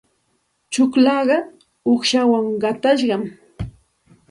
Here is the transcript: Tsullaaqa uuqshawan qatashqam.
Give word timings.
Tsullaaqa 0.71 1.37
uuqshawan 1.89 2.45
qatashqam. 2.61 3.23